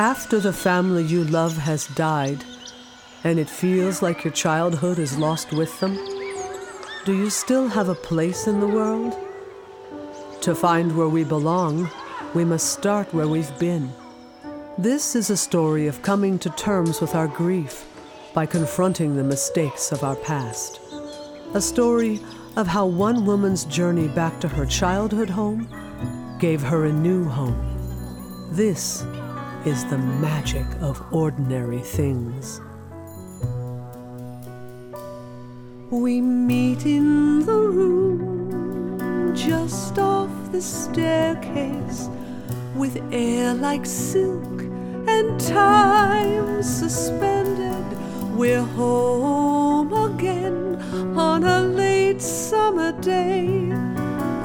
After 0.00 0.40
the 0.40 0.52
family 0.54 1.04
you 1.04 1.24
love 1.24 1.58
has 1.58 1.86
died, 1.88 2.42
and 3.22 3.38
it 3.38 3.50
feels 3.50 4.00
like 4.00 4.24
your 4.24 4.32
childhood 4.32 4.98
is 4.98 5.18
lost 5.18 5.52
with 5.52 5.78
them, 5.80 5.94
do 7.04 7.14
you 7.14 7.28
still 7.28 7.68
have 7.68 7.90
a 7.90 7.94
place 7.94 8.46
in 8.46 8.60
the 8.60 8.66
world? 8.66 9.14
To 10.40 10.54
find 10.54 10.96
where 10.96 11.10
we 11.10 11.24
belong, 11.24 11.90
we 12.32 12.46
must 12.46 12.72
start 12.72 13.12
where 13.12 13.28
we've 13.28 13.58
been. 13.58 13.92
This 14.78 15.14
is 15.14 15.28
a 15.28 15.36
story 15.36 15.86
of 15.86 16.00
coming 16.00 16.38
to 16.38 16.50
terms 16.50 17.02
with 17.02 17.14
our 17.14 17.28
grief 17.28 17.84
by 18.32 18.46
confronting 18.46 19.16
the 19.16 19.24
mistakes 19.24 19.92
of 19.92 20.02
our 20.02 20.16
past. 20.16 20.80
A 21.52 21.60
story 21.60 22.20
of 22.54 22.68
how 22.68 22.86
one 22.86 23.26
woman's 23.26 23.64
journey 23.64 24.06
back 24.06 24.40
to 24.40 24.46
her 24.46 24.64
childhood 24.64 25.28
home 25.28 25.66
gave 26.38 26.62
her 26.62 26.84
a 26.84 26.92
new 26.92 27.24
home. 27.24 27.58
This 28.52 29.02
is 29.64 29.84
the 29.86 29.98
magic 29.98 30.64
of 30.80 31.02
ordinary 31.12 31.80
things. 31.80 32.60
We 35.90 36.20
meet 36.20 36.86
in 36.86 37.44
the 37.44 37.58
room 37.58 39.34
just 39.34 39.98
off 39.98 40.30
the 40.52 40.62
staircase 40.62 42.08
with 42.76 42.96
air 43.10 43.54
like 43.54 43.84
silk 43.86 44.62
and 45.08 45.40
time 45.40 46.62
suspended. 46.62 47.84
We're 48.36 48.62
on 51.44 51.46
a 51.46 51.62
late 51.62 52.20
summer 52.20 52.92
day, 53.00 53.72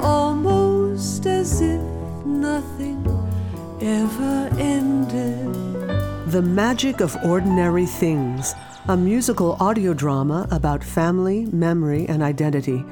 almost 0.00 1.26
as 1.26 1.60
if 1.60 1.80
nothing 2.24 3.04
ever 3.82 4.48
ended. 4.58 5.52
The 6.30 6.40
Magic 6.40 7.00
of 7.00 7.14
Ordinary 7.22 7.84
Things, 7.84 8.54
a 8.88 8.96
musical 8.96 9.58
audio 9.60 9.92
drama 9.92 10.48
about 10.50 10.82
family, 10.82 11.44
memory, 11.46 12.06
and 12.08 12.22
identity, 12.22 12.82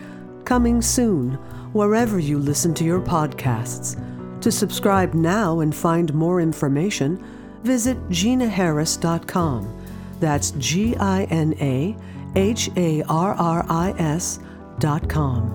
coming 0.44 0.82
soon 0.82 1.32
wherever 1.72 2.18
you 2.18 2.38
listen 2.38 2.74
to 2.74 2.84
your 2.84 3.00
podcasts. 3.00 3.96
To 4.42 4.52
subscribe 4.52 5.14
now 5.14 5.60
and 5.60 5.74
find 5.74 6.12
more 6.12 6.42
information, 6.42 7.24
visit 7.62 7.96
ginaharris.com. 8.10 9.80
That's 10.20 10.50
G 10.52 10.94
I 10.96 11.24
N 11.24 11.54
A 11.60 11.96
H 12.36 12.70
A 12.76 13.02
R 13.08 13.34
R 13.34 13.64
I 13.68 13.94
S 13.98 14.40
dot 14.78 15.08
com. 15.08 15.52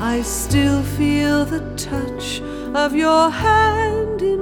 I 0.00 0.22
still 0.22 0.82
feel 0.82 1.44
the 1.44 1.60
touch 1.76 2.40
of 2.74 2.94
your 2.94 3.30
hand 3.30 4.20
in 4.20 4.41